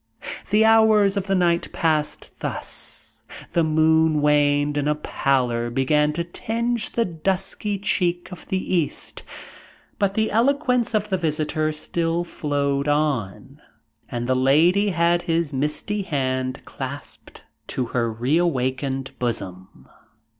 The 0.49 0.65
hours 0.65 1.15
of 1.15 1.27
the 1.27 1.35
night 1.35 1.71
passed 1.73 2.39
thus: 2.39 3.21
the 3.53 3.63
moon 3.63 4.19
waned, 4.19 4.75
and 4.75 4.89
a 4.89 4.95
pallor 4.95 5.69
began 5.69 6.11
to 6.13 6.23
tinge 6.23 6.93
the 6.93 7.05
dusky 7.05 7.77
cheek 7.77 8.27
of 8.31 8.47
the 8.47 8.75
east, 8.75 9.21
but 9.99 10.15
the 10.15 10.31
eloquence 10.31 10.95
of 10.95 11.09
the 11.09 11.19
visitor 11.19 11.71
still 11.71 12.23
flowed 12.23 12.87
on, 12.87 13.61
and 14.09 14.25
the 14.25 14.33
Lady 14.33 14.89
had 14.89 15.21
his 15.21 15.53
misty 15.53 16.01
hands 16.01 16.57
clasped 16.65 17.43
to 17.67 17.85
her 17.93 18.11
reawakened 18.11 19.11
bosom. 19.19 19.87